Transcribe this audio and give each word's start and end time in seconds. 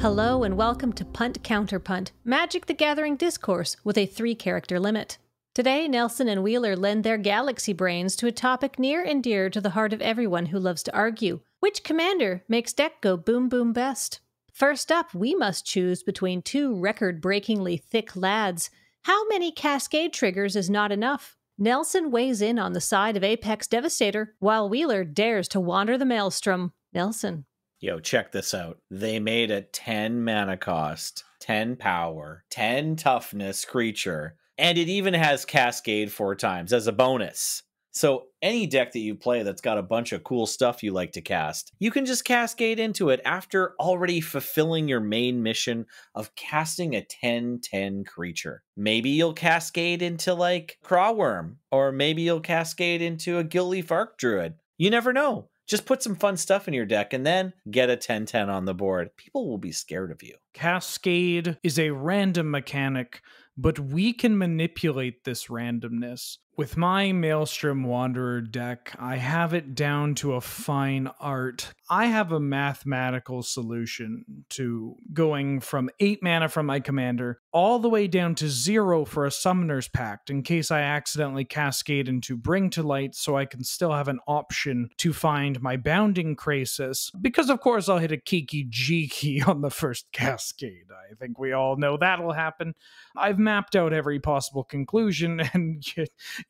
Hello 0.00 0.44
and 0.44 0.56
welcome 0.56 0.94
to 0.94 1.04
Punt 1.04 1.42
Counterpunt, 1.42 2.12
Magic 2.24 2.64
the 2.64 2.72
Gathering 2.72 3.16
discourse 3.16 3.76
with 3.84 3.98
a 3.98 4.06
three 4.06 4.34
character 4.34 4.80
limit. 4.80 5.18
Today, 5.54 5.86
Nelson 5.88 6.26
and 6.26 6.42
Wheeler 6.42 6.74
lend 6.74 7.04
their 7.04 7.18
galaxy 7.18 7.74
brains 7.74 8.16
to 8.16 8.26
a 8.26 8.32
topic 8.32 8.78
near 8.78 9.04
and 9.04 9.22
dear 9.22 9.50
to 9.50 9.60
the 9.60 9.70
heart 9.76 9.92
of 9.92 10.00
everyone 10.00 10.46
who 10.46 10.58
loves 10.58 10.82
to 10.84 10.96
argue 10.96 11.40
which 11.58 11.84
commander 11.84 12.42
makes 12.48 12.72
deck 12.72 13.02
go 13.02 13.18
boom 13.18 13.50
boom 13.50 13.74
best? 13.74 14.20
First 14.54 14.90
up, 14.90 15.14
we 15.14 15.34
must 15.34 15.66
choose 15.66 16.02
between 16.02 16.40
two 16.40 16.74
record 16.74 17.20
breakingly 17.20 17.76
thick 17.76 18.16
lads. 18.16 18.70
How 19.02 19.28
many 19.28 19.52
cascade 19.52 20.14
triggers 20.14 20.56
is 20.56 20.70
not 20.70 20.90
enough? 20.90 21.36
Nelson 21.58 22.10
weighs 22.10 22.40
in 22.40 22.58
on 22.58 22.72
the 22.72 22.80
side 22.80 23.18
of 23.18 23.22
Apex 23.22 23.66
Devastator, 23.66 24.34
while 24.38 24.66
Wheeler 24.66 25.04
dares 25.04 25.46
to 25.48 25.60
wander 25.60 25.98
the 25.98 26.06
maelstrom. 26.06 26.72
Nelson. 26.94 27.44
Yo, 27.82 27.98
check 27.98 28.30
this 28.30 28.52
out. 28.52 28.78
They 28.90 29.18
made 29.18 29.50
a 29.50 29.62
10 29.62 30.22
mana 30.22 30.58
cost, 30.58 31.24
10 31.40 31.76
power, 31.76 32.44
10 32.50 32.96
toughness 32.96 33.64
creature, 33.64 34.36
and 34.58 34.76
it 34.76 34.90
even 34.90 35.14
has 35.14 35.46
Cascade 35.46 36.12
four 36.12 36.34
times 36.34 36.74
as 36.74 36.86
a 36.86 36.92
bonus. 36.92 37.62
So, 37.90 38.26
any 38.42 38.66
deck 38.66 38.92
that 38.92 38.98
you 38.98 39.14
play 39.14 39.42
that's 39.42 39.62
got 39.62 39.78
a 39.78 39.82
bunch 39.82 40.12
of 40.12 40.22
cool 40.24 40.46
stuff 40.46 40.82
you 40.82 40.92
like 40.92 41.12
to 41.12 41.22
cast, 41.22 41.72
you 41.78 41.90
can 41.90 42.04
just 42.04 42.26
cascade 42.26 42.78
into 42.78 43.08
it 43.08 43.22
after 43.24 43.74
already 43.80 44.20
fulfilling 44.20 44.86
your 44.86 45.00
main 45.00 45.42
mission 45.42 45.86
of 46.14 46.34
casting 46.34 46.94
a 46.94 47.02
10 47.02 47.60
10 47.62 48.04
creature. 48.04 48.62
Maybe 48.76 49.08
you'll 49.08 49.32
cascade 49.32 50.02
into 50.02 50.34
like 50.34 50.76
Craw 50.82 51.14
Wurm, 51.14 51.56
or 51.72 51.92
maybe 51.92 52.20
you'll 52.20 52.40
cascade 52.40 53.00
into 53.00 53.38
a 53.38 53.44
Gilt-Leaf 53.44 53.88
Archdruid. 53.88 54.56
You 54.76 54.90
never 54.90 55.14
know. 55.14 55.48
Just 55.70 55.86
put 55.86 56.02
some 56.02 56.16
fun 56.16 56.36
stuff 56.36 56.66
in 56.66 56.74
your 56.74 56.84
deck 56.84 57.12
and 57.12 57.24
then 57.24 57.52
get 57.70 57.90
a 57.90 57.96
10 57.96 58.26
10 58.26 58.50
on 58.50 58.64
the 58.64 58.74
board. 58.74 59.16
People 59.16 59.48
will 59.48 59.56
be 59.56 59.70
scared 59.70 60.10
of 60.10 60.20
you. 60.20 60.34
Cascade 60.52 61.58
is 61.62 61.78
a 61.78 61.90
random 61.90 62.50
mechanic, 62.50 63.22
but 63.56 63.78
we 63.78 64.12
can 64.12 64.36
manipulate 64.36 65.22
this 65.22 65.46
randomness. 65.46 66.38
With 66.60 66.76
my 66.76 67.10
Maelstrom 67.12 67.84
Wanderer 67.84 68.42
deck, 68.42 68.94
I 68.98 69.16
have 69.16 69.54
it 69.54 69.74
down 69.74 70.14
to 70.16 70.34
a 70.34 70.42
fine 70.42 71.08
art. 71.18 71.72
I 71.88 72.04
have 72.04 72.32
a 72.32 72.38
mathematical 72.38 73.42
solution 73.42 74.44
to 74.50 74.96
going 75.14 75.60
from 75.60 75.88
8 76.00 76.22
mana 76.22 76.50
from 76.50 76.66
my 76.66 76.78
commander 76.80 77.40
all 77.50 77.78
the 77.78 77.88
way 77.88 78.06
down 78.06 78.34
to 78.36 78.48
0 78.48 79.06
for 79.06 79.24
a 79.24 79.30
Summoner's 79.30 79.88
Pact 79.88 80.28
in 80.28 80.42
case 80.42 80.70
I 80.70 80.82
accidentally 80.82 81.46
cascade 81.46 82.08
into 82.08 82.36
Bring 82.36 82.68
to 82.70 82.82
Light 82.82 83.14
so 83.14 83.36
I 83.36 83.46
can 83.46 83.64
still 83.64 83.92
have 83.92 84.08
an 84.08 84.20
option 84.28 84.90
to 84.98 85.12
find 85.14 85.60
my 85.62 85.78
Bounding 85.78 86.36
Krasis. 86.36 87.10
Because, 87.20 87.48
of 87.48 87.60
course, 87.60 87.88
I'll 87.88 87.98
hit 87.98 88.12
a 88.12 88.18
Kiki 88.18 88.66
Jiki 88.66 89.44
on 89.48 89.62
the 89.62 89.70
first 89.70 90.12
cascade. 90.12 90.84
I 90.90 91.14
think 91.14 91.38
we 91.38 91.52
all 91.52 91.76
know 91.76 91.96
that'll 91.96 92.32
happen. 92.32 92.74
I've 93.16 93.38
mapped 93.38 93.74
out 93.74 93.92
every 93.92 94.20
possible 94.20 94.62
conclusion, 94.62 95.40
and 95.54 95.82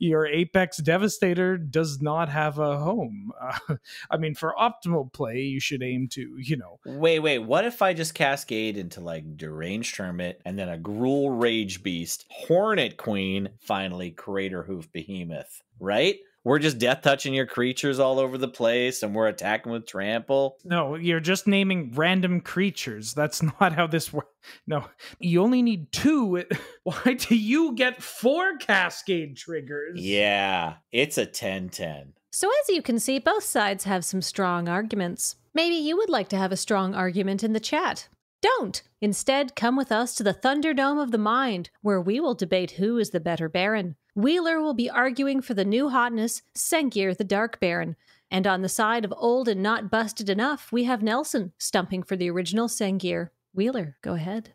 your 0.01 0.27
Apex 0.27 0.79
Devastator 0.79 1.59
does 1.59 2.01
not 2.01 2.31
have 2.31 2.59
a 2.59 2.79
home. 2.79 3.31
Uh, 3.41 3.77
I 4.11 4.17
mean, 4.17 4.35
for 4.35 4.55
optimal 4.59 5.13
play, 5.13 5.41
you 5.41 5.61
should 5.61 5.83
aim 5.83 6.09
to, 6.13 6.37
you 6.39 6.57
know. 6.57 6.81
Wait, 6.85 7.21
wait. 7.21 7.41
What 7.41 7.67
if 7.67 7.83
I 7.83 7.93
just 7.93 8.15
cascade 8.15 8.79
into 8.79 9.01
like 9.01 9.37
Deranged 9.37 9.97
Hermit 9.97 10.41
and 10.45 10.59
then 10.59 10.71
a 10.71 10.79
Gruul 10.79 11.39
Ragebeast, 11.39 12.25
Hornet 12.31 12.97
Queen, 12.97 13.51
finally 13.61 14.11
Craterhoof 14.11 14.91
Behemoth, 14.91 15.63
right? 15.79 16.17
We're 16.45 16.59
just 16.59 16.79
death 16.79 17.03
touching 17.03 17.35
your 17.35 17.47
creatures 17.47 17.99
all 17.99 18.19
over 18.19 18.39
the 18.39 18.49
place 18.49 19.03
and 19.03 19.15
we're 19.15 19.29
attacking 19.29 19.73
with 19.73 19.87
trample. 19.87 20.57
No, 20.65 20.95
you're 20.95 21.21
just 21.21 21.47
naming 21.47 21.93
random 21.95 22.41
creatures. 22.41 23.13
That's 23.13 23.43
not 23.61 23.75
how 23.75 23.87
this 23.87 24.13
works. 24.13 24.29
No, 24.67 24.87
you 25.19 25.43
only 25.43 25.63
need 25.63 25.93
two. 25.93 26.43
Why 26.85 27.15
do 27.15 27.37
you 27.37 27.75
get 27.75 28.03
four 28.03 28.57
cascade 28.57 29.37
triggers? 29.37 30.01
Yeah, 30.01 30.75
it's 30.93 31.19
a 31.19 31.27
10 31.27 31.69
10. 31.69 32.15
So, 32.33 32.49
as 32.63 32.69
you 32.75 32.81
can 32.81 33.01
see, 33.01 33.19
both 33.19 33.43
sides 33.43 33.85
have 33.85 34.05
some 34.05 34.23
strong 34.23 34.69
arguments. 34.69 35.37
Maybe 35.53 35.75
you 35.75 35.97
would 35.97 36.09
like 36.09 36.29
to 36.29 36.37
have 36.37 36.53
a 36.53 36.57
strong 36.57 36.95
argument 36.95 37.43
in 37.43 37.53
the 37.53 37.61
chat. 37.61 38.09
Don't! 38.41 38.83
Instead, 39.01 39.57
come 39.57 39.77
with 39.77 39.91
us 39.91 40.15
to 40.15 40.23
the 40.23 40.33
Thunderdome 40.33 41.03
of 41.03 41.11
the 41.11 41.19
Mind, 41.19 41.71
where 41.83 42.01
we 42.01 42.21
will 42.21 42.35
debate 42.35 42.73
who 42.73 42.99
is 42.99 43.11
the 43.11 43.21
better 43.21 43.49
Baron. 43.49 43.97
Wheeler 44.15 44.61
will 44.61 44.75
be 44.75 44.91
arguing 44.91 45.41
for 45.41 45.55
the 45.55 45.65
new 45.65 45.89
hotness, 45.89 46.43
Sengir 46.55 47.17
the 47.17 47.25
Dark 47.25 47.61
Baron. 47.61 47.97
And 48.31 48.47
on 48.47 48.63
the 48.63 48.69
side 48.69 49.05
of 49.05 49.15
old 49.17 49.49
and 49.49 49.63
not 49.63 49.91
busted 49.91 50.29
enough, 50.29 50.71
we 50.71 50.85
have 50.85 51.03
Nelson 51.03 51.53
stumping 51.59 52.03
for 52.03 52.17
the 52.17 52.31
original 52.31 52.69
Sengir. 52.69 53.31
Wheeler, 53.53 53.97
go 54.03 54.15
ahead. 54.15 54.55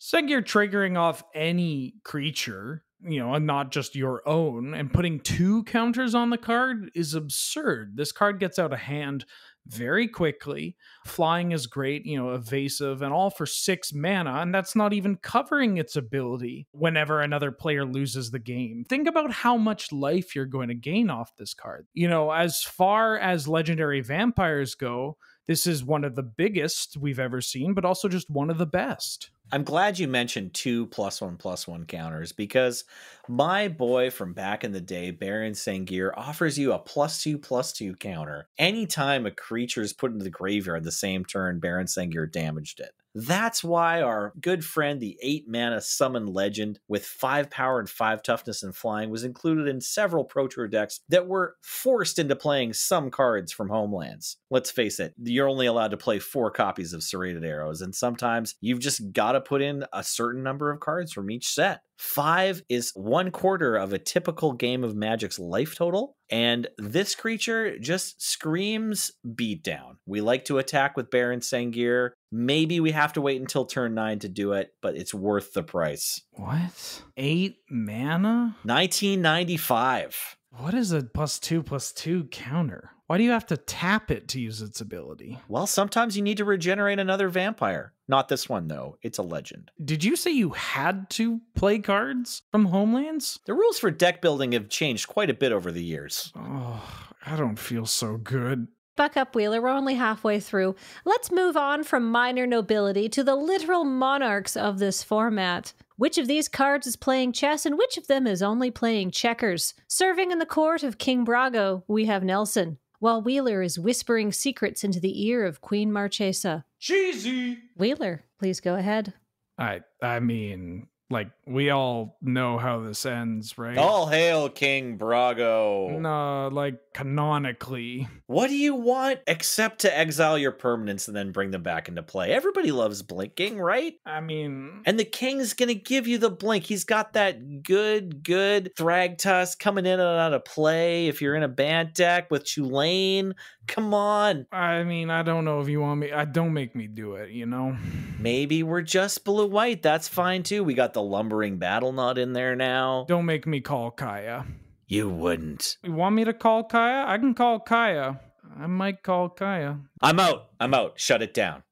Sengir 0.00 0.42
triggering 0.42 0.98
off 0.98 1.22
any 1.32 1.94
creature, 2.02 2.84
you 3.00 3.20
know, 3.20 3.34
and 3.34 3.46
not 3.46 3.70
just 3.70 3.94
your 3.94 4.28
own, 4.28 4.74
and 4.74 4.92
putting 4.92 5.20
two 5.20 5.62
counters 5.64 6.14
on 6.14 6.30
the 6.30 6.38
card 6.38 6.90
is 6.94 7.14
absurd. 7.14 7.96
This 7.96 8.10
card 8.10 8.40
gets 8.40 8.58
out 8.58 8.72
of 8.72 8.80
hand 8.80 9.24
very 9.66 10.08
quickly. 10.08 10.76
Flying 11.06 11.52
is 11.52 11.66
great, 11.66 12.04
you 12.06 12.16
know, 12.16 12.32
evasive 12.32 13.02
and 13.02 13.12
all 13.12 13.30
for 13.30 13.46
six 13.46 13.92
mana, 13.92 14.40
and 14.40 14.54
that's 14.54 14.76
not 14.76 14.92
even 14.92 15.16
covering 15.16 15.76
its 15.76 15.96
ability 15.96 16.66
whenever 16.72 17.20
another 17.20 17.52
player 17.52 17.84
loses 17.84 18.30
the 18.30 18.38
game. 18.38 18.84
Think 18.88 19.08
about 19.08 19.32
how 19.32 19.56
much 19.56 19.92
life 19.92 20.34
you're 20.34 20.46
going 20.46 20.68
to 20.68 20.74
gain 20.74 21.10
off 21.10 21.36
this 21.36 21.54
card. 21.54 21.86
You 21.94 22.08
know, 22.08 22.30
as 22.30 22.62
far 22.62 23.18
as 23.18 23.48
legendary 23.48 24.00
vampires 24.00 24.74
go, 24.74 25.16
this 25.46 25.66
is 25.66 25.84
one 25.84 26.04
of 26.04 26.14
the 26.14 26.22
biggest 26.22 26.96
we've 26.96 27.18
ever 27.18 27.40
seen, 27.40 27.74
but 27.74 27.84
also 27.84 28.08
just 28.08 28.30
one 28.30 28.50
of 28.50 28.58
the 28.58 28.66
best. 28.66 29.30
I'm 29.54 29.64
glad 29.64 29.98
you 29.98 30.08
mentioned 30.08 30.54
two 30.54 30.86
plus 30.86 31.20
one 31.20 31.36
plus 31.36 31.68
one 31.68 31.84
counters 31.84 32.32
because 32.32 32.84
my 33.28 33.68
boy 33.68 34.08
from 34.10 34.32
back 34.32 34.64
in 34.64 34.72
the 34.72 34.80
day, 34.80 35.10
Baron 35.10 35.52
Sengir, 35.52 36.10
offers 36.16 36.58
you 36.58 36.72
a 36.72 36.78
plus 36.78 37.22
two 37.22 37.36
plus 37.36 37.70
two 37.74 37.94
counter 37.94 38.48
anytime 38.58 39.26
a 39.26 39.30
creature 39.30 39.82
is 39.82 39.92
put 39.92 40.10
into 40.10 40.24
the 40.24 40.30
graveyard 40.30 40.84
the 40.84 40.90
same 40.90 41.22
turn 41.26 41.60
Baron 41.60 41.86
Sengir 41.86 42.32
damaged 42.32 42.80
it. 42.80 42.92
That's 43.14 43.62
why 43.62 44.00
our 44.00 44.32
good 44.40 44.64
friend, 44.64 45.00
the 45.00 45.18
8 45.22 45.44
mana 45.48 45.80
summon 45.80 46.26
legend 46.26 46.80
with 46.88 47.04
5 47.04 47.50
power 47.50 47.78
and 47.78 47.88
5 47.88 48.22
toughness 48.22 48.62
and 48.62 48.74
flying, 48.74 49.10
was 49.10 49.24
included 49.24 49.68
in 49.68 49.80
several 49.80 50.24
Pro 50.24 50.48
Tour 50.48 50.68
decks 50.68 51.00
that 51.08 51.26
were 51.26 51.56
forced 51.62 52.18
into 52.18 52.36
playing 52.36 52.72
some 52.72 53.10
cards 53.10 53.52
from 53.52 53.68
Homelands. 53.68 54.38
Let's 54.50 54.70
face 54.70 54.98
it, 55.00 55.14
you're 55.22 55.48
only 55.48 55.66
allowed 55.66 55.90
to 55.90 55.96
play 55.96 56.18
4 56.18 56.50
copies 56.50 56.92
of 56.92 57.02
Serrated 57.02 57.44
Arrows, 57.44 57.82
and 57.82 57.94
sometimes 57.94 58.54
you've 58.60 58.80
just 58.80 59.12
got 59.12 59.32
to 59.32 59.40
put 59.40 59.62
in 59.62 59.84
a 59.92 60.02
certain 60.02 60.42
number 60.42 60.70
of 60.70 60.80
cards 60.80 61.12
from 61.12 61.30
each 61.30 61.48
set. 61.48 61.82
Five 61.98 62.62
is 62.68 62.90
one 62.96 63.30
quarter 63.30 63.76
of 63.76 63.92
a 63.92 63.98
typical 63.98 64.52
game 64.52 64.82
of 64.82 64.96
Magic's 64.96 65.38
life 65.38 65.76
total, 65.76 66.16
and 66.32 66.66
this 66.78 67.14
creature 67.14 67.78
just 67.78 68.22
screams 68.22 69.12
beatdown. 69.24 69.96
We 70.06 70.22
like 70.22 70.46
to 70.46 70.56
attack 70.56 70.96
with 70.96 71.10
Baron 71.10 71.40
Sengir. 71.40 72.12
Maybe 72.32 72.80
we 72.80 72.92
have 72.92 73.12
to 73.12 73.20
wait 73.20 73.38
until 73.38 73.66
turn 73.66 73.94
nine 73.94 74.18
to 74.20 74.30
do 74.30 74.54
it, 74.54 74.72
but 74.80 74.96
it's 74.96 75.12
worth 75.12 75.52
the 75.52 75.62
price. 75.62 76.22
What? 76.30 77.02
Eight 77.18 77.58
mana? 77.70 78.56
1995. 78.64 80.36
What 80.56 80.72
is 80.72 80.92
a 80.92 81.02
plus 81.02 81.38
two 81.38 81.62
plus 81.62 81.92
two 81.92 82.24
counter? 82.24 82.92
Why 83.12 83.18
do 83.18 83.24
you 83.24 83.32
have 83.32 83.44
to 83.48 83.58
tap 83.58 84.10
it 84.10 84.26
to 84.28 84.40
use 84.40 84.62
its 84.62 84.80
ability? 84.80 85.38
Well, 85.46 85.66
sometimes 85.66 86.16
you 86.16 86.22
need 86.22 86.38
to 86.38 86.46
regenerate 86.46 86.98
another 86.98 87.28
vampire. 87.28 87.92
Not 88.08 88.30
this 88.30 88.48
one, 88.48 88.68
though. 88.68 88.96
It's 89.02 89.18
a 89.18 89.22
legend. 89.22 89.70
Did 89.84 90.02
you 90.02 90.16
say 90.16 90.30
you 90.30 90.48
had 90.52 91.10
to 91.10 91.42
play 91.54 91.78
cards 91.78 92.40
from 92.50 92.64
Homelands? 92.64 93.38
The 93.44 93.52
rules 93.52 93.78
for 93.78 93.90
deck 93.90 94.22
building 94.22 94.52
have 94.52 94.70
changed 94.70 95.08
quite 95.08 95.28
a 95.28 95.34
bit 95.34 95.52
over 95.52 95.70
the 95.70 95.84
years. 95.84 96.32
Oh, 96.34 96.82
I 97.26 97.36
don't 97.36 97.58
feel 97.58 97.84
so 97.84 98.16
good. 98.16 98.68
Buck 98.96 99.18
up, 99.18 99.34
Wheeler. 99.34 99.60
We're 99.60 99.68
only 99.68 99.96
halfway 99.96 100.40
through. 100.40 100.74
Let's 101.04 101.30
move 101.30 101.54
on 101.54 101.84
from 101.84 102.10
minor 102.10 102.46
nobility 102.46 103.10
to 103.10 103.22
the 103.22 103.36
literal 103.36 103.84
monarchs 103.84 104.56
of 104.56 104.78
this 104.78 105.02
format. 105.02 105.74
Which 105.96 106.16
of 106.16 106.28
these 106.28 106.48
cards 106.48 106.86
is 106.86 106.96
playing 106.96 107.32
chess 107.32 107.66
and 107.66 107.76
which 107.76 107.98
of 107.98 108.06
them 108.06 108.26
is 108.26 108.42
only 108.42 108.70
playing 108.70 109.10
checkers? 109.10 109.74
Serving 109.86 110.30
in 110.30 110.38
the 110.38 110.46
court 110.46 110.82
of 110.82 110.96
King 110.96 111.26
Brago, 111.26 111.82
we 111.86 112.06
have 112.06 112.24
Nelson, 112.24 112.78
while 113.02 113.20
Wheeler 113.20 113.62
is 113.62 113.80
whispering 113.80 114.30
secrets 114.30 114.84
into 114.84 115.00
the 115.00 115.26
ear 115.26 115.44
of 115.44 115.60
Queen 115.60 115.90
Marchesa. 115.90 116.64
Cheesy! 116.78 117.58
Wheeler, 117.76 118.22
please 118.38 118.60
go 118.60 118.76
ahead. 118.76 119.12
I 119.58 119.80
I 120.00 120.20
mean, 120.20 120.86
Like 121.12 121.30
we 121.46 121.68
all 121.68 122.16
know 122.22 122.56
how 122.56 122.80
this 122.80 123.04
ends, 123.04 123.58
right? 123.58 123.76
All 123.76 124.06
hail 124.06 124.48
King 124.48 124.98
Brago. 124.98 126.00
No, 126.00 126.48
like 126.48 126.80
canonically. 126.94 128.08
What 128.26 128.48
do 128.48 128.56
you 128.56 128.74
want 128.74 129.20
except 129.26 129.80
to 129.80 129.96
exile 129.96 130.38
your 130.38 130.52
permanents 130.52 131.06
and 131.06 131.14
then 131.14 131.32
bring 131.32 131.50
them 131.50 131.62
back 131.62 131.88
into 131.88 132.02
play? 132.02 132.32
Everybody 132.32 132.72
loves 132.72 133.02
blinking, 133.02 133.58
right? 133.58 133.92
I 134.06 134.20
mean, 134.20 134.82
And 134.86 134.98
the 134.98 135.04
king's 135.04 135.52
gonna 135.52 135.74
give 135.74 136.06
you 136.06 136.16
the 136.16 136.30
blink. 136.30 136.64
He's 136.64 136.84
got 136.84 137.12
that 137.12 137.62
good, 137.62 138.24
good 138.24 138.74
Thragtusk 138.74 139.58
coming 139.58 139.84
in 139.84 140.00
and 140.00 140.18
out 140.18 140.32
of 140.32 140.46
play. 140.46 141.08
If 141.08 141.20
you're 141.20 141.34
in 141.34 141.42
a 141.42 141.48
Bant 141.48 141.94
deck 141.94 142.30
with 142.30 142.44
Tulane, 142.44 143.34
come 143.66 143.94
on. 143.94 144.46
I 144.52 144.84
mean, 144.84 145.10
I 145.10 145.22
don't 145.22 145.44
know 145.44 145.60
if 145.60 145.68
you 145.68 145.80
want 145.80 146.00
me. 146.00 146.12
I 146.12 146.24
don't 146.24 146.52
make 146.52 146.74
me 146.74 146.86
do 146.86 147.14
it. 147.14 147.30
You 147.30 147.46
know. 147.46 147.76
Maybe 148.18 148.62
we're 148.62 148.82
just 148.82 149.24
blue 149.24 149.46
white. 149.46 149.82
That's 149.82 150.06
fine 150.08 150.42
too. 150.42 150.62
We 150.62 150.74
got 150.74 150.92
the 150.92 151.02
lumbering 151.02 151.58
Battlement 151.58 152.18
in 152.18 152.32
there 152.32 152.54
now. 152.54 153.04
Don't 153.08 153.26
make 153.26 153.46
me 153.46 153.60
call 153.60 153.90
Kaya. 153.90 154.46
You 154.86 155.08
wouldn't. 155.08 155.78
You 155.82 155.92
want 155.92 156.14
me 156.14 156.24
to 156.24 156.32
call 156.32 156.64
Kaya? 156.64 157.04
I 157.06 157.18
can 157.18 157.34
call 157.34 157.58
Kaya. 157.58 158.20
I 158.58 158.66
might 158.66 159.02
call 159.02 159.28
Kaya. 159.30 159.78
I'm 160.00 160.20
out. 160.20 160.50
I'm 160.60 160.74
out. 160.74 161.00
Shut 161.00 161.22
it 161.22 161.34
down. 161.34 161.62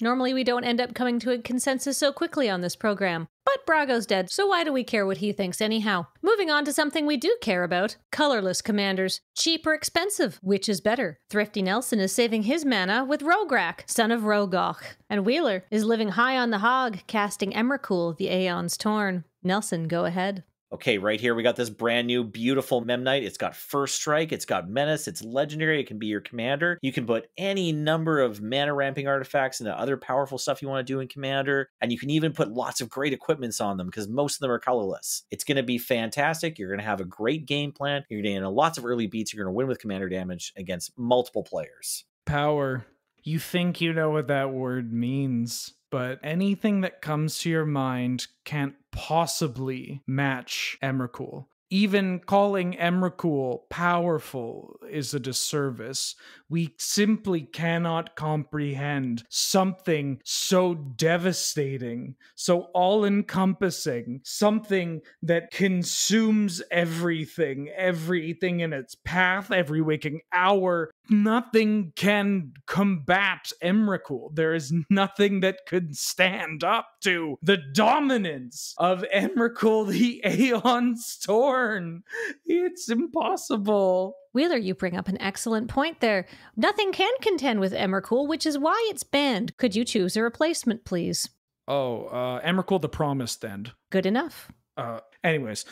Normally, 0.00 0.34
we 0.34 0.44
don't 0.44 0.64
end 0.64 0.80
up 0.80 0.94
coming 0.94 1.18
to 1.20 1.30
a 1.30 1.38
consensus 1.38 1.96
so 1.96 2.12
quickly 2.12 2.50
on 2.50 2.60
this 2.60 2.76
program. 2.76 3.28
But 3.46 3.64
Brago's 3.64 4.06
dead, 4.06 4.30
so 4.30 4.46
why 4.48 4.64
do 4.64 4.72
we 4.72 4.84
care 4.84 5.06
what 5.06 5.18
he 5.18 5.32
thinks 5.32 5.60
anyhow? 5.60 6.06
Moving 6.20 6.50
on 6.50 6.64
to 6.66 6.72
something 6.72 7.06
we 7.06 7.16
do 7.16 7.36
care 7.40 7.64
about 7.64 7.96
colorless 8.12 8.60
commanders. 8.60 9.20
Cheap 9.36 9.66
or 9.66 9.72
expensive? 9.72 10.38
Which 10.42 10.68
is 10.68 10.80
better? 10.80 11.18
Thrifty 11.30 11.62
Nelson 11.62 11.98
is 12.00 12.12
saving 12.12 12.42
his 12.42 12.64
mana 12.64 13.04
with 13.04 13.22
Rograkh, 13.22 13.88
son 13.88 14.10
of 14.10 14.22
Rohgahh. 14.22 14.82
And 15.08 15.24
Wheeler 15.24 15.64
is 15.70 15.84
living 15.84 16.10
high 16.10 16.36
on 16.36 16.50
the 16.50 16.58
hog, 16.58 16.98
casting 17.06 17.52
Emrakul, 17.52 18.16
the 18.16 18.28
Aeon's 18.28 18.76
Torn. 18.76 19.24
Nelson, 19.42 19.88
go 19.88 20.04
ahead. 20.04 20.42
Okay, 20.72 20.98
right 20.98 21.20
here 21.20 21.36
we 21.36 21.44
got 21.44 21.54
this 21.54 21.70
brand 21.70 22.08
new 22.08 22.24
beautiful 22.24 22.84
Memnite. 22.84 23.22
It's 23.22 23.38
got 23.38 23.54
First 23.54 23.94
Strike, 23.94 24.32
it's 24.32 24.44
got 24.44 24.68
Menace, 24.68 25.06
it's 25.06 25.22
legendary, 25.22 25.80
it 25.80 25.86
can 25.86 25.98
be 25.98 26.08
your 26.08 26.20
commander. 26.20 26.76
You 26.82 26.92
can 26.92 27.06
put 27.06 27.28
any 27.38 27.70
number 27.70 28.20
of 28.20 28.42
mana 28.42 28.74
ramping 28.74 29.06
artifacts 29.06 29.60
and 29.60 29.68
the 29.68 29.78
other 29.78 29.96
powerful 29.96 30.38
stuff 30.38 30.60
you 30.60 30.68
want 30.68 30.84
to 30.84 30.92
do 30.92 30.98
in 30.98 31.06
Commander, 31.06 31.70
and 31.80 31.92
you 31.92 31.98
can 31.98 32.10
even 32.10 32.32
put 32.32 32.50
lots 32.50 32.80
of 32.80 32.88
great 32.88 33.12
equipments 33.12 33.60
on 33.60 33.76
them 33.76 33.86
because 33.86 34.08
most 34.08 34.36
of 34.36 34.40
them 34.40 34.50
are 34.50 34.58
colorless. 34.58 35.22
It's 35.30 35.44
going 35.44 35.56
to 35.56 35.62
be 35.62 35.78
fantastic. 35.78 36.58
You're 36.58 36.70
going 36.70 36.80
to 36.80 36.84
have 36.84 37.00
a 37.00 37.04
great 37.04 37.46
game 37.46 37.70
plan. 37.70 38.04
You're 38.08 38.20
going 38.20 38.34
to 38.34 38.40
get 38.40 38.48
lots 38.48 38.76
of 38.76 38.84
early 38.84 39.06
beats. 39.06 39.32
You're 39.32 39.44
going 39.44 39.54
to 39.54 39.56
win 39.56 39.68
with 39.68 39.78
commander 39.78 40.08
damage 40.08 40.52
against 40.56 40.98
multiple 40.98 41.44
players. 41.44 42.04
Power. 42.24 42.84
You 43.22 43.38
think 43.38 43.80
you 43.80 43.92
know 43.92 44.10
what 44.10 44.28
that 44.28 44.52
word 44.52 44.92
means, 44.92 45.74
but 45.96 46.20
anything 46.22 46.82
that 46.82 47.00
comes 47.00 47.38
to 47.38 47.48
your 47.48 47.64
mind 47.64 48.26
can't 48.44 48.74
possibly 48.92 50.02
match 50.06 50.76
Emrakul. 50.82 51.46
Even 51.70 52.20
calling 52.20 52.74
Emrakul 52.74 53.60
powerful 53.70 54.78
is 54.90 55.14
a 55.14 55.18
disservice. 55.18 56.14
We 56.50 56.74
simply 56.76 57.40
cannot 57.40 58.14
comprehend 58.14 59.24
something 59.30 60.20
so 60.22 60.74
devastating, 60.74 62.16
so 62.34 62.68
all 62.74 63.06
encompassing, 63.06 64.20
something 64.22 65.00
that 65.22 65.50
consumes 65.50 66.62
everything, 66.70 67.70
everything 67.74 68.60
in 68.60 68.74
its 68.74 68.94
path, 68.94 69.50
every 69.50 69.80
waking 69.80 70.20
hour. 70.30 70.90
Nothing 71.08 71.92
can 71.96 72.52
combat 72.66 73.52
Emrakul. 73.62 74.34
There 74.34 74.54
is 74.54 74.72
nothing 74.90 75.40
that 75.40 75.60
could 75.66 75.96
stand 75.96 76.64
up 76.64 76.88
to 77.02 77.38
the 77.42 77.58
dominance 77.74 78.74
of 78.78 79.04
Emrakul 79.14 79.88
the 79.88 80.22
Aeon's 80.24 81.18
Torn. 81.18 82.02
It's 82.44 82.88
impossible. 82.88 84.16
Wheeler, 84.32 84.56
you 84.56 84.74
bring 84.74 84.96
up 84.96 85.08
an 85.08 85.20
excellent 85.20 85.68
point 85.68 86.00
there. 86.00 86.26
Nothing 86.56 86.92
can 86.92 87.12
contend 87.22 87.60
with 87.60 87.72
Emrakul, 87.72 88.28
which 88.28 88.44
is 88.44 88.58
why 88.58 88.86
it's 88.90 89.02
banned. 89.02 89.56
Could 89.56 89.74
you 89.74 89.84
choose 89.84 90.16
a 90.16 90.22
replacement, 90.22 90.84
please? 90.84 91.30
Oh, 91.68 92.06
uh, 92.06 92.40
Emrakul 92.42 92.80
the 92.80 92.88
Promised 92.88 93.44
End. 93.44 93.72
Good 93.90 94.06
enough. 94.06 94.52
Uh, 94.76 95.00
anyways, 95.24 95.64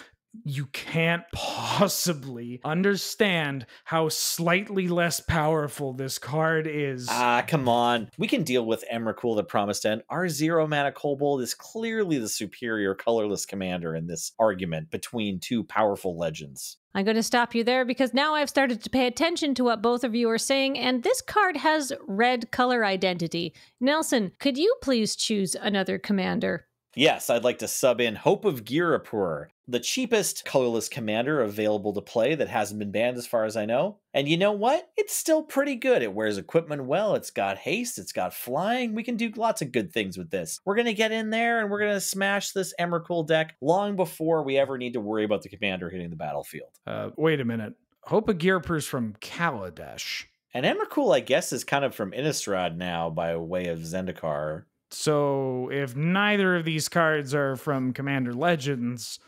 you 0.45 0.67
can't 0.67 1.23
possibly 1.33 2.61
understand 2.65 3.67
how 3.85 4.09
slightly 4.09 4.89
less 4.89 5.21
powerful 5.21 5.93
this 5.93 6.19
card 6.19 6.67
is. 6.67 7.07
Ah, 7.11 7.45
come 7.47 7.69
on. 7.69 8.11
We 8.19 8.27
can 8.27 8.43
deal 8.43 8.67
with 8.67 8.85
Emrakul 8.93 9.37
the 9.37 9.45
Promised 9.45 9.87
End. 9.87 10.03
Our 10.11 10.29
zero 10.29 10.67
mana 10.67 10.93
kobold 10.93 11.41
is 11.43 11.55
clearly 11.55 12.19
the 12.19 12.29
superior 12.29 12.95
colorless 12.95 13.47
commander 13.47 13.95
in 13.95 14.07
this 14.07 14.33
argument 14.39 14.91
between 14.91 15.41
two 15.41 15.65
powerful 15.65 16.19
legends. 16.19 16.79
I'm 16.97 17.05
going 17.05 17.17
to 17.17 17.25
stop 17.25 17.55
you 17.57 17.65
there 17.65 17.85
because 17.85 18.15
now 18.15 18.35
I've 18.35 18.49
started 18.49 18.83
to 18.85 18.91
pay 18.91 19.09
attention 19.09 19.55
to 19.57 19.65
what 19.65 19.83
both 19.83 20.05
of 20.05 20.15
you 20.15 20.31
are 20.31 20.39
saying, 20.39 20.79
and 20.79 21.03
this 21.03 21.21
card 21.21 21.57
has 21.57 21.93
red 22.07 22.53
color 22.53 22.85
identity. 22.85 23.53
Nelson, 23.81 24.31
could 24.39 24.57
you 24.57 24.77
please 24.81 25.17
choose 25.17 25.57
another 25.61 25.99
commander? 25.99 26.67
Yes, 26.97 27.29
I'd 27.29 27.45
like 27.45 27.59
to 27.59 27.69
sub 27.69 28.01
in 28.01 28.15
Hope 28.15 28.45
of 28.45 28.65
Ghirapur, 28.65 29.47
the 29.67 29.81
cheapest 29.81 30.45
colorless 30.45 30.89
commander 30.89 31.41
available 31.41 31.93
to 31.93 32.01
play 32.01 32.35
that 32.35 32.49
hasn't 32.49 32.79
been 32.79 32.93
banned 32.93 33.17
as 33.17 33.27
far 33.27 33.45
as 33.45 33.57
I 33.57 33.65
know. 33.65 33.99
And 34.13 34.29
you 34.29 34.37
know 34.37 34.53
what? 34.53 34.91
It's 34.97 35.15
still 35.15 35.43
pretty 35.43 35.75
good. 35.75 36.03
It 36.03 36.13
wears 36.13 36.39
equipment 36.39 36.85
well, 36.85 37.15
it's 37.15 37.31
got 37.31 37.59
haste, 37.59 37.99
it's 37.99 38.13
got 38.13 38.35
flying. 38.35 38.95
We 38.95 39.03
can 39.03 39.17
do 39.17 39.33
lots 39.37 39.63
of 39.63 39.73
good 39.73 39.93
things 39.93 40.17
with 40.17 40.31
this. 40.31 40.61
We're 40.65 40.77
going 40.77 40.87
to 40.87 40.95
get 40.95 41.13
in 41.13 41.31
there 41.31 41.61
and 41.61 41.71
we're 41.71 41.81
going 41.81 41.95
to 41.95 42.01
smash 42.01 42.53
this 42.53 42.75
Emrakul 42.79 43.27
deck 43.27 43.57
long 43.61 43.97
before 43.97 44.45
we 44.45 44.57
ever 44.57 44.79
need 44.79 44.93
to 44.93 45.01
worry 45.01 45.25
about 45.25 45.43
the 45.43 45.49
commander 45.49 45.91
hitting 45.91 46.11
the 46.11 46.17
battlefield. 46.17 46.71
Uh, 46.87 47.11
wait 47.17 47.41
a 47.41 47.45
minute. 47.45 47.75
Hope 48.03 48.29
of 48.29 48.39
Ghirapur's 48.39 48.87
from 48.87 49.15
Kaladesh. 49.15 50.27
And 50.53 50.65
Emrakul, 50.65 51.15
I 51.15 51.21
guess, 51.21 51.53
is 51.53 51.65
kind 51.65 51.85
of 51.85 51.95
from 51.95 52.13
Innistrad 52.13 52.77
now 52.77 53.11
by 53.11 53.35
way 53.37 53.67
of 53.67 53.81
Zendikar. 53.81 54.65
So 54.95 55.69
if 55.73 55.95
neither 55.97 56.57
of 56.57 56.65
these 56.65 56.89
cards 56.89 57.35
are 57.35 57.57
from 57.57 57.93
Commander 57.93 58.33
Legends, 58.33 59.19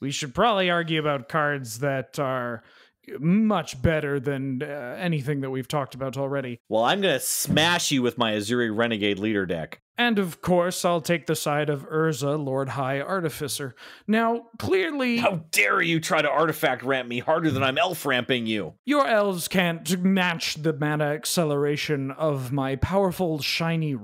we 0.00 0.10
should 0.10 0.34
probably 0.34 0.68
argue 0.68 1.00
about 1.00 1.28
cards 1.28 1.78
that 1.78 2.18
are 2.18 2.62
much 3.18 3.80
better 3.82 4.20
than 4.20 4.62
uh, 4.62 4.96
anything 4.98 5.40
that 5.40 5.50
we've 5.50 5.66
talked 5.68 5.94
about 5.94 6.16
already. 6.16 6.60
Well, 6.68 6.84
I'm 6.84 7.00
going 7.00 7.14
to 7.14 7.24
smash 7.24 7.90
you 7.90 8.00
with 8.02 8.16
my 8.18 8.32
Ezuri 8.34 8.74
Renegade 8.76 9.18
leader 9.18 9.44
deck. 9.46 9.80
And 9.98 10.18
of 10.18 10.40
course, 10.40 10.84
I'll 10.84 11.00
take 11.00 11.26
the 11.26 11.36
side 11.36 11.68
of 11.68 11.86
Urza, 11.88 12.42
Lord 12.42 12.70
High 12.70 13.00
Artificer. 13.00 13.74
Now, 14.06 14.46
clearly, 14.58 15.18
How 15.18 15.44
dare 15.50 15.82
you 15.82 16.00
try 16.00 16.22
to 16.22 16.30
artifact 16.30 16.82
ramp 16.82 17.08
me 17.08 17.18
harder 17.18 17.50
than 17.50 17.62
I'm 17.62 17.76
elf 17.78 18.06
ramping 18.06 18.46
you? 18.46 18.74
your 18.84 19.06
elves 19.06 19.48
can't 19.48 20.02
match 20.02 20.54
the 20.62 20.72
mana 20.72 21.04
acceleration 21.06 22.10
of 22.12 22.52
my 22.52 22.76
powerful 22.76 23.40
shiny 23.40 23.94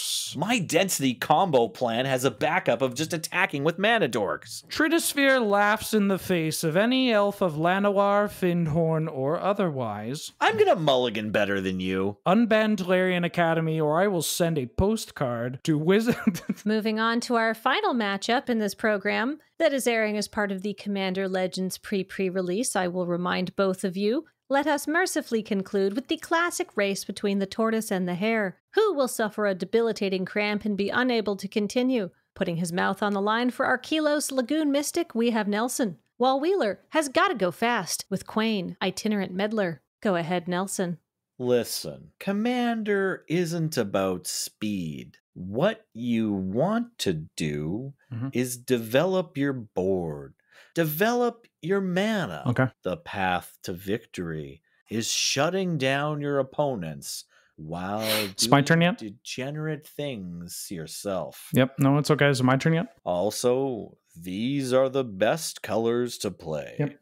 rocks. 0.00 0.36
My 0.36 0.58
density 0.58 1.14
combo 1.14 1.68
plan 1.68 2.06
has 2.06 2.24
a 2.24 2.30
backup 2.30 2.82
of 2.82 2.94
just 2.94 3.12
attacking 3.12 3.64
with 3.64 3.78
mana 3.78 4.08
dorks. 4.08 4.64
Tritosphere 4.68 5.44
laughs 5.44 5.94
in 5.94 6.08
the 6.08 6.18
face 6.18 6.64
of 6.64 6.76
any 6.76 7.12
elf 7.12 7.40
of 7.40 7.54
Llanowar, 7.54 8.28
Fyndhorn, 8.28 9.10
or 9.12 9.40
otherwise. 9.40 10.32
I'm 10.40 10.56
gonna 10.56 10.76
mulligan 10.76 11.30
better 11.30 11.60
than 11.60 11.80
you. 11.80 12.18
Unban 12.26 12.84
Larian 12.86 13.24
Academy, 13.24 13.80
or 13.80 14.00
I 14.00 14.06
will 14.06 14.22
send 14.22 14.58
a 14.58 14.66
postcard 14.66 15.60
to 15.64 15.78
Wizard. 15.78 16.40
Moving 16.64 16.98
on 17.00 17.20
to 17.20 17.36
our 17.36 17.54
final 17.54 17.94
matchup 17.94 18.48
in 18.48 18.58
this 18.58 18.74
program 18.74 19.38
that 19.58 19.72
is 19.72 19.86
airing 19.86 20.16
as 20.16 20.28
part 20.28 20.52
of 20.52 20.62
the 20.62 20.74
Commander 20.74 21.28
Legends 21.28 21.78
pre 21.78 22.04
pre 22.04 22.28
release, 22.28 22.76
I 22.76 22.88
will 22.88 23.06
remind 23.06 23.56
both 23.56 23.84
of 23.84 23.96
you. 23.96 24.24
Let 24.52 24.66
us 24.66 24.88
mercifully 24.88 25.44
conclude 25.44 25.94
with 25.94 26.08
the 26.08 26.16
classic 26.16 26.76
race 26.76 27.04
between 27.04 27.38
the 27.38 27.46
tortoise 27.46 27.92
and 27.92 28.08
the 28.08 28.16
hare. 28.16 28.58
Who 28.74 28.94
will 28.94 29.06
suffer 29.06 29.46
a 29.46 29.54
debilitating 29.54 30.24
cramp 30.24 30.64
and 30.64 30.76
be 30.76 30.88
unable 30.90 31.36
to 31.36 31.46
continue? 31.46 32.10
Putting 32.34 32.56
his 32.56 32.72
mouth 32.72 33.00
on 33.00 33.12
the 33.12 33.20
line 33.22 33.50
for 33.50 33.64
our 33.64 33.78
Kilos 33.78 34.32
Lagoon 34.32 34.72
Mystic, 34.72 35.14
we 35.14 35.30
have 35.30 35.46
Nelson. 35.46 35.98
While 36.16 36.40
Wheeler 36.40 36.80
has 36.88 37.08
got 37.08 37.28
to 37.28 37.34
go 37.36 37.52
fast 37.52 38.06
with 38.10 38.26
Kwain, 38.26 38.76
itinerant 38.82 39.32
meddler. 39.32 39.82
Go 40.02 40.16
ahead, 40.16 40.48
Nelson. 40.48 40.98
Listen, 41.38 42.10
Commander 42.18 43.24
isn't 43.28 43.76
about 43.78 44.26
speed. 44.26 45.18
What 45.34 45.86
you 45.94 46.32
want 46.32 46.98
to 46.98 47.28
do 47.36 47.94
Mhm. 48.12 48.30
is 48.34 48.56
develop 48.56 49.38
your 49.38 49.52
board, 49.52 50.34
develop 50.74 51.46
your 51.62 51.80
mana. 51.80 52.42
okay. 52.46 52.68
The 52.82 52.96
path 52.98 53.56
to 53.64 53.72
victory 53.72 54.62
is 54.90 55.10
shutting 55.10 55.78
down 55.78 56.20
your 56.20 56.38
opponents 56.38 57.24
while 57.56 58.00
It's 58.24 58.48
my 58.48 58.62
turn 58.62 58.80
yet? 58.80 58.98
degenerate 58.98 59.86
things 59.86 60.68
yourself. 60.70 61.48
Yep. 61.52 61.78
No, 61.78 61.98
it's 61.98 62.10
okay. 62.10 62.28
Is 62.28 62.40
it 62.40 62.44
my 62.44 62.56
turn 62.56 62.72
yet? 62.72 62.86
Also, 63.04 63.96
these 64.16 64.72
are 64.72 64.88
the 64.88 65.04
best 65.04 65.62
colors 65.62 66.18
to 66.18 66.30
play. 66.30 66.76
Yep. 66.78 66.98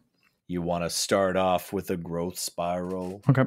You 0.48 0.62
want 0.62 0.84
to 0.84 0.90
start 0.90 1.36
off 1.36 1.72
with 1.72 1.90
a 1.90 1.96
growth 1.96 2.38
spiral, 2.38 3.22
Okay. 3.30 3.44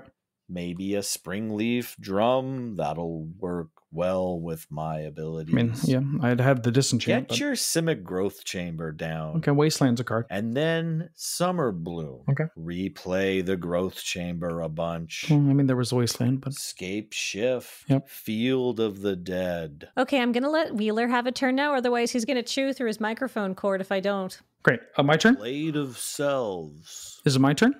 Maybe 0.51 0.95
a 0.95 1.03
spring 1.03 1.55
leaf 1.55 1.95
drum, 1.99 2.75
that'll 2.75 3.25
work 3.39 3.69
well 3.93 4.39
with 4.39 4.65
my 4.69 5.05
I 5.05 5.11
mean, 5.47 5.73
yeah, 5.83 5.99
I'd 6.21 6.39
have 6.39 6.63
the 6.63 6.71
disenchant. 6.71 7.23
Get 7.23 7.29
but- 7.29 7.39
your 7.39 7.53
Simic 7.53 8.03
Growth 8.03 8.43
Chamber 8.45 8.91
down. 8.91 9.37
okay, 9.37 9.51
Wasteland's 9.51 9.99
a 9.99 10.03
card. 10.03 10.25
And 10.29 10.53
then 10.53 11.09
Summer 11.15 11.71
Bloom. 11.71 12.23
Okay. 12.29 12.45
Replay 12.57 13.45
the 13.45 13.57
Growth 13.57 13.95
Chamber 14.01 14.61
a 14.61 14.69
bunch. 14.69 15.25
Well, 15.29 15.39
I 15.39 15.53
mean, 15.53 15.67
there 15.67 15.75
was 15.75 15.91
Wasteland, 15.91 16.41
but 16.41 16.53
Scapeshift. 16.53 17.83
Yep. 17.89 18.07
Field 18.09 18.79
of 18.79 19.01
the 19.01 19.15
Dead. 19.15 19.89
Okay, 19.97 20.21
I'm 20.21 20.31
going 20.31 20.43
to 20.43 20.49
let 20.49 20.75
Wheeler 20.75 21.07
have 21.07 21.27
a 21.27 21.31
turn 21.31 21.55
now, 21.55 21.75
otherwise, 21.75 22.11
he's 22.11 22.25
going 22.25 22.37
to 22.37 22.43
chew 22.43 22.73
through 22.73 22.87
his 22.87 22.99
microphone 22.99 23.55
cord 23.55 23.81
if 23.81 23.91
I 23.91 23.99
don't. 23.99 24.39
great. 24.63 24.79
Uh, 24.97 25.03
my 25.03 25.17
turn. 25.17 25.35
Blade 25.35 25.75
of 25.75 25.97
Selves. 25.97 27.21
Is 27.25 27.35
it 27.35 27.39
my 27.39 27.53
turn? 27.53 27.75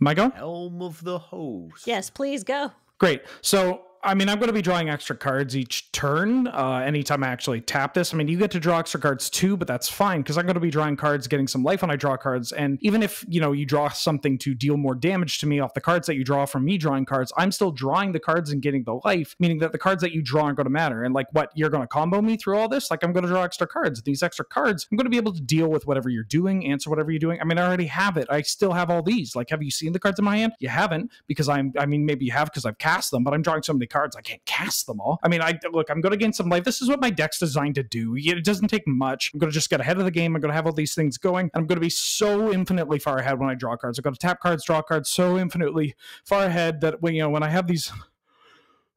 My 0.00 0.14
go. 0.14 0.30
Helm 0.30 0.80
of 0.80 1.04
the 1.04 1.18
Host. 1.18 1.86
Yes, 1.86 2.08
please 2.08 2.42
go. 2.42 2.72
Great. 2.98 3.22
So, 3.42 3.82
I 4.02 4.14
mean, 4.14 4.30
I'm 4.30 4.38
going 4.38 4.48
to 4.48 4.54
be 4.54 4.62
drawing 4.62 4.88
extra 4.88 5.14
cards 5.14 5.54
each 5.54 5.92
turn. 5.92 6.46
Uh, 6.46 6.82
anytime 6.86 7.22
I 7.22 7.28
actually 7.28 7.60
tap 7.60 7.92
this, 7.92 8.14
I 8.14 8.16
mean, 8.16 8.28
you 8.28 8.38
get 8.38 8.50
to 8.52 8.60
draw 8.60 8.78
extra 8.78 8.98
cards 8.98 9.28
too, 9.28 9.58
but 9.58 9.68
that's 9.68 9.90
fine 9.90 10.22
because 10.22 10.38
I'm 10.38 10.46
going 10.46 10.54
to 10.54 10.60
be 10.60 10.70
drawing 10.70 10.96
cards, 10.96 11.28
getting 11.28 11.46
some 11.46 11.62
life 11.62 11.82
when 11.82 11.90
I 11.90 11.96
draw 11.96 12.16
cards. 12.16 12.50
And 12.52 12.78
even 12.80 13.02
if 13.02 13.26
you 13.28 13.42
know 13.42 13.52
you 13.52 13.66
draw 13.66 13.90
something 13.90 14.38
to 14.38 14.54
deal 14.54 14.78
more 14.78 14.94
damage 14.94 15.38
to 15.40 15.46
me 15.46 15.60
off 15.60 15.74
the 15.74 15.82
cards 15.82 16.06
that 16.06 16.16
you 16.16 16.24
draw 16.24 16.46
from 16.46 16.64
me 16.64 16.78
drawing 16.78 17.04
cards, 17.04 17.30
I'm 17.36 17.52
still 17.52 17.72
drawing 17.72 18.12
the 18.12 18.20
cards 18.20 18.50
and 18.50 18.62
getting 18.62 18.84
the 18.84 18.98
life, 19.04 19.36
meaning 19.38 19.58
that 19.58 19.72
the 19.72 19.78
cards 19.78 20.00
that 20.00 20.12
you 20.12 20.22
draw 20.22 20.44
aren't 20.44 20.56
going 20.56 20.64
to 20.64 20.70
matter. 20.70 21.04
And 21.04 21.12
like, 21.12 21.26
what 21.32 21.50
you're 21.54 21.70
going 21.70 21.82
to 21.82 21.88
combo 21.88 22.22
me 22.22 22.38
through 22.38 22.56
all 22.56 22.68
this? 22.68 22.90
Like, 22.90 23.04
I'm 23.04 23.12
going 23.12 23.24
to 23.24 23.30
draw 23.30 23.42
extra 23.42 23.66
cards. 23.66 24.00
These 24.00 24.22
extra 24.22 24.46
cards, 24.46 24.88
I'm 24.90 24.96
going 24.96 25.04
to 25.04 25.10
be 25.10 25.18
able 25.18 25.34
to 25.34 25.42
deal 25.42 25.68
with 25.68 25.86
whatever 25.86 26.08
you're 26.08 26.24
doing, 26.24 26.66
answer 26.66 26.88
whatever 26.88 27.10
you're 27.10 27.18
doing. 27.18 27.38
I 27.38 27.44
mean, 27.44 27.58
I 27.58 27.66
already 27.66 27.86
have 27.86 28.16
it. 28.16 28.28
I 28.30 28.40
still 28.40 28.72
have 28.72 28.88
all 28.88 29.02
these. 29.02 29.36
Like, 29.36 29.50
have 29.50 29.62
you 29.62 29.70
seen 29.70 29.92
the 29.92 29.98
cards 29.98 30.18
in 30.18 30.24
my 30.24 30.38
hand? 30.38 30.54
You 30.58 30.70
haven't 30.70 31.10
because 31.26 31.50
I'm. 31.50 31.74
I 31.78 31.84
mean, 31.84 32.06
maybe 32.06 32.24
you 32.24 32.32
have 32.32 32.46
because 32.46 32.64
I've 32.64 32.78
cast 32.78 33.10
them, 33.10 33.24
but 33.24 33.34
I'm 33.34 33.42
drawing 33.42 33.62
so 33.62 33.74
many 33.74 33.89
cards 33.90 34.16
I 34.16 34.22
can't 34.22 34.44
cast 34.46 34.86
them 34.86 35.00
all. 35.00 35.18
I 35.22 35.28
mean, 35.28 35.42
I 35.42 35.58
look. 35.72 35.90
I'm 35.90 36.00
going 36.00 36.12
to 36.12 36.16
gain 36.16 36.32
some 36.32 36.48
life. 36.48 36.64
This 36.64 36.80
is 36.80 36.88
what 36.88 37.00
my 37.00 37.10
deck's 37.10 37.38
designed 37.38 37.74
to 37.76 37.82
do. 37.82 38.16
It 38.16 38.44
doesn't 38.44 38.68
take 38.68 38.86
much. 38.86 39.30
I'm 39.32 39.38
going 39.38 39.50
to 39.50 39.54
just 39.54 39.70
get 39.70 39.80
ahead 39.80 39.98
of 39.98 40.04
the 40.04 40.10
game. 40.10 40.34
I'm 40.34 40.40
going 40.40 40.50
to 40.50 40.54
have 40.54 40.66
all 40.66 40.72
these 40.72 40.94
things 40.94 41.18
going, 41.18 41.50
and 41.52 41.60
I'm 41.60 41.66
going 41.66 41.76
to 41.76 41.80
be 41.80 41.90
so 41.90 42.52
infinitely 42.52 42.98
far 42.98 43.18
ahead 43.18 43.38
when 43.38 43.50
I 43.50 43.54
draw 43.54 43.76
cards. 43.76 43.98
I'm 43.98 44.02
going 44.02 44.14
to 44.14 44.20
tap 44.20 44.40
cards, 44.40 44.64
draw 44.64 44.82
cards, 44.82 45.10
so 45.10 45.36
infinitely 45.36 45.94
far 46.24 46.44
ahead 46.44 46.80
that 46.80 47.02
when 47.02 47.14
you 47.14 47.22
know 47.22 47.30
when 47.30 47.42
I 47.42 47.50
have 47.50 47.66
these. 47.66 47.92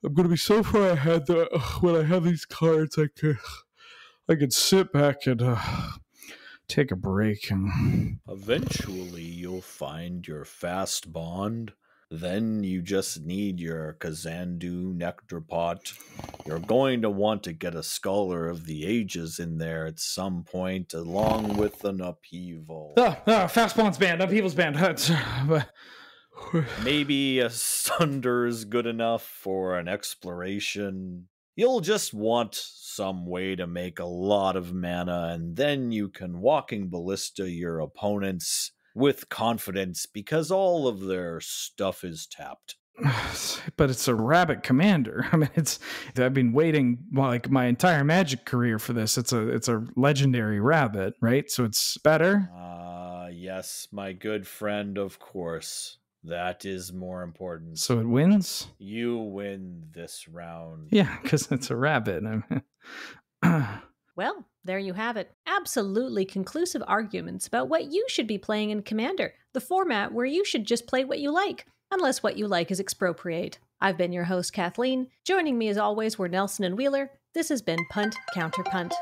I'm 0.05 0.13
going 0.13 0.27
to 0.27 0.33
be 0.33 0.37
so 0.37 0.63
far 0.63 0.89
ahead 0.89 1.27
that 1.27 1.77
when 1.81 1.95
I 1.95 2.03
have 2.03 2.25
these 2.25 2.45
cards, 2.45 2.97
I 2.97 3.07
could, 3.07 3.37
I 4.27 4.35
could 4.35 4.51
sit 4.51 4.91
back 4.91 5.25
and 5.25 5.41
uh, 5.41 5.57
take 6.67 6.91
a 6.91 6.95
break 6.97 7.49
and 7.49 8.19
Eventually, 8.27 9.21
you'll 9.21 9.61
find 9.61 10.27
your 10.27 10.43
Fastbond. 10.43 11.69
Then 12.15 12.63
you 12.63 12.83
just 12.83 13.25
need 13.25 13.59
your 13.59 13.97
Kazandu 13.99 14.95
Nectarpot. 14.95 15.97
You're 16.45 16.59
going 16.59 17.01
to 17.01 17.09
want 17.09 17.41
to 17.41 17.53
get 17.53 17.73
a 17.73 17.81
Scholar 17.81 18.47
of 18.47 18.67
the 18.67 18.85
Ages 18.85 19.39
in 19.39 19.57
there 19.57 19.87
at 19.87 19.99
some 19.99 20.43
point, 20.43 20.93
along 20.93 21.57
with 21.57 21.83
an 21.83 22.01
upheaval. 22.01 22.93
ah, 22.97 23.19
ah 23.25 23.47
Fastbond's 23.47 23.97
band, 23.97 24.21
upheavals 24.21 24.53
band. 24.53 24.75
That's, 24.75 25.09
Maybe 26.83 27.39
a 27.39 27.49
Sunder 27.49 28.45
is 28.45 28.65
good 28.65 28.85
enough 28.85 29.23
for 29.23 29.79
an 29.79 29.87
exploration. 29.87 31.29
You'll 31.55 31.81
just 31.81 32.13
want 32.13 32.53
some 32.53 33.25
way 33.25 33.55
to 33.55 33.65
make 33.65 33.97
a 33.97 34.05
lot 34.05 34.55
of 34.55 34.71
mana, 34.71 35.31
and 35.33 35.55
then 35.55 35.91
you 35.91 36.09
can 36.09 36.41
Walking 36.41 36.89
Ballista 36.89 37.49
your 37.49 37.79
opponents 37.79 38.71
with 38.93 39.29
confidence 39.29 40.05
because 40.05 40.51
all 40.51 40.87
of 40.87 41.01
their 41.01 41.39
stuff 41.39 42.03
is 42.03 42.27
tapped. 42.27 42.75
but 43.77 43.89
it's 43.89 44.07
a 44.07 44.15
rabbit 44.15 44.63
commander. 44.63 45.27
I 45.31 45.37
mean, 45.37 45.49
it's 45.55 45.79
I've 46.17 46.33
been 46.33 46.53
waiting 46.53 46.99
like 47.13 47.49
my 47.49 47.65
entire 47.65 48.03
magic 48.03 48.45
career 48.45 48.79
for 48.79 48.93
this. 48.93 49.17
It's 49.17 49.33
a 49.33 49.49
it's 49.49 49.67
a 49.67 49.85
legendary 49.95 50.59
rabbit, 50.59 51.15
right? 51.21 51.49
So 51.49 51.63
it's 51.65 51.97
better. 51.97 52.49
Ah, 52.55 53.27
yes, 53.27 53.87
my 53.91 54.13
good 54.13 54.47
friend, 54.47 54.97
of 54.97 55.19
course. 55.19 55.97
That 56.25 56.63
is 56.63 56.93
more 56.93 57.21
important. 57.21 57.79
So 57.79 57.99
it 57.99 58.07
wins. 58.07 58.67
you 58.77 59.17
win 59.17 59.87
this 59.91 60.25
round. 60.29 60.87
Yeah, 60.89 61.17
because 61.21 61.51
it's 61.51 61.69
a 61.69 61.75
rabbit. 61.75 62.23
Well, 64.15 64.45
there 64.63 64.79
you 64.79 64.93
have 64.93 65.17
it. 65.17 65.31
Absolutely 65.47 66.25
conclusive 66.25 66.83
arguments 66.87 67.47
about 67.47 67.67
what 67.67 67.91
you 67.91 68.05
should 68.07 68.27
be 68.27 68.37
playing 68.37 68.69
in 68.69 68.83
Commander, 68.83 69.33
the 69.53 69.61
format 69.61 70.13
where 70.13 70.25
you 70.25 70.45
should 70.45 70.65
just 70.65 70.85
play 70.85 71.03
what 71.03 71.19
you 71.19 71.31
like, 71.31 71.65
unless 71.91 72.21
what 72.21 72.37
you 72.37 72.47
like 72.47 72.69
is 72.69 72.79
expropriate. 72.79 73.57
I've 73.81 73.97
been 73.97 74.13
your 74.13 74.25
host, 74.25 74.53
Kathleen. 74.53 75.07
Joining 75.25 75.57
me 75.57 75.67
as 75.67 75.77
always 75.77 76.17
were 76.17 76.29
Nelson 76.29 76.63
and 76.63 76.77
Wheeler. 76.77 77.09
This 77.33 77.49
has 77.49 77.61
been 77.61 77.79
Punt 77.89 78.15
Counter 78.33 78.63
Punt. 78.63 78.93